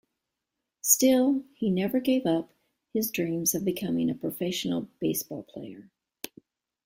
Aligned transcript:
Still, 0.81 1.43
he 1.53 1.69
never 1.69 1.99
gave 1.99 2.25
up 2.25 2.45
on 2.49 2.55
his 2.91 3.11
dreams 3.11 3.53
of 3.53 3.63
becoming 3.63 4.09
a 4.09 4.15
professional 4.15 4.89
baseball 4.99 5.43
player. 5.43 5.91